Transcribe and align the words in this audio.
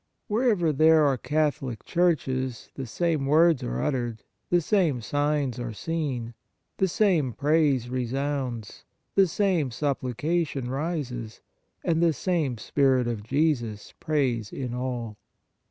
Wherever 0.27 0.73
there 0.73 1.05
are 1.05 1.15
Catholic 1.15 1.85
churches 1.85 2.71
the 2.73 2.87
same 2.87 3.27
words 3.27 3.61
are 3.61 3.79
uttered, 3.83 4.23
the 4.49 4.59
same 4.59 4.99
signs 4.99 5.59
are 5.59 5.73
seen, 5.73 6.33
the 6.77 6.87
same 6.87 7.33
praise 7.33 7.87
resounds, 7.87 8.83
the 9.13 9.27
same 9.27 9.69
supplication 9.69 10.71
rises, 10.71 11.39
and 11.83 12.01
the 12.01 12.13
same 12.13 12.57
Spirit 12.57 13.07
of 13.07 13.21
Jesus 13.21 13.93
prays 13.99 14.51
in 14.51 14.73
all. 14.73 15.17